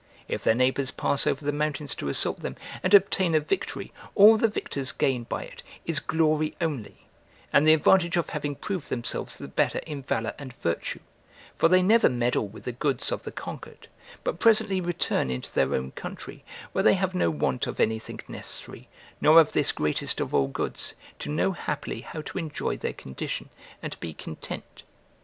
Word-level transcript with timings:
If 0.27 0.43
their 0.43 0.55
neighbours 0.55 0.89
pass 0.89 1.27
over 1.27 1.45
the 1.45 1.51
mountains 1.51 1.93
to 1.93 2.07
assault 2.09 2.39
them, 2.39 2.55
and 2.81 2.91
obtain 2.95 3.35
a 3.35 3.39
victory, 3.39 3.93
all 4.15 4.35
the 4.35 4.47
victors 4.47 4.91
gain 4.91 5.25
by 5.25 5.43
it 5.43 5.61
is 5.85 5.99
glory 5.99 6.55
only, 6.59 7.05
and 7.53 7.67
the 7.67 7.75
advantage 7.75 8.17
of 8.17 8.29
having 8.31 8.55
proved 8.55 8.89
themselves 8.89 9.37
the 9.37 9.47
better 9.47 9.77
in 9.85 10.01
valour 10.01 10.33
and 10.39 10.53
virtue: 10.53 11.01
for 11.55 11.69
they 11.69 11.83
never 11.83 12.09
meddle 12.09 12.47
with 12.47 12.63
the 12.63 12.71
goods 12.71 13.11
of 13.11 13.21
the 13.21 13.31
conquered, 13.31 13.89
but 14.23 14.39
presently 14.39 14.81
return 14.81 15.29
into 15.29 15.53
their 15.53 15.75
own 15.75 15.91
country, 15.91 16.43
where 16.71 16.83
they 16.83 16.95
have 16.95 17.13
no 17.13 17.29
want 17.29 17.67
of 17.67 17.79
anything 17.79 18.19
necessary, 18.27 18.89
nor 19.21 19.39
of 19.39 19.51
this 19.51 19.71
greatest 19.71 20.19
of 20.19 20.33
all 20.33 20.47
goods, 20.47 20.95
to 21.19 21.29
know 21.29 21.51
happily 21.51 22.01
how 22.01 22.21
to 22.23 22.39
enjoy 22.39 22.75
their 22.75 22.91
condition 22.93 23.49
and 23.83 23.91
to 23.91 23.99
be 23.99 24.15
content. 24.15 24.81